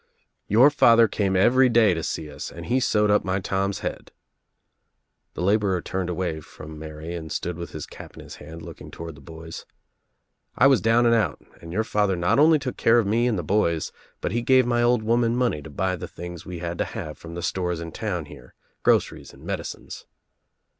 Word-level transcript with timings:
"Your 0.47 0.71
father 0.71 1.07
came 1.07 1.35
every 1.35 1.69
day 1.69 1.93
to 1.93 2.01
see 2.01 2.27
us 2.27 2.51
and 2.51 2.65
he 2.65 2.79
sewed 2.79 3.11
up 3.11 3.23
my 3.23 3.39
Tom's 3.39 3.81
head." 3.81 4.11
The 5.35 5.43
laborer 5.43 5.79
turned 5.79 6.09
away 6.09 6.39
from 6.39 6.79
Mary 6.79 7.13
and 7.13 7.31
stood 7.31 7.55
with 7.55 7.69
his 7.69 7.85
cap 7.85 8.15
in 8.17 8.23
his 8.23 8.37
hand 8.37 8.63
looking 8.63 8.89
toward 8.89 9.13
the 9.13 9.21
boys, 9.21 9.63
"I 10.57 10.65
was 10.65 10.81
down 10.81 11.05
and 11.05 11.13
out 11.13 11.39
and 11.61 11.71
your 11.71 11.83
father 11.83 12.15
not 12.15 12.39
only 12.39 12.57
took 12.57 12.77
care 12.77 12.97
of 12.97 13.05
me 13.05 13.27
and 13.27 13.37
the 13.37 13.43
boys 13.43 13.91
but 14.21 14.31
he 14.31 14.41
gave 14.41 14.65
my 14.65 14.81
old 14.81 15.03
woman 15.03 15.35
money 15.35 15.61
to 15.61 15.69
buy 15.69 15.95
the 15.95 16.07
things 16.07 16.47
we 16.47 16.57
had 16.57 16.79
to 16.79 16.85
have 16.85 17.19
from 17.19 17.35
the 17.35 17.43
stores 17.43 17.79
in 17.79 17.91
town 17.91 18.25
here, 18.25 18.55
groceries 18.81 19.33
and 19.35 19.43
medicines." 19.43 20.07